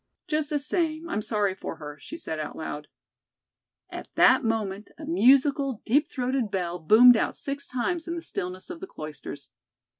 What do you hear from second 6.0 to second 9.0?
throated bell boomed out six times in the stillness of the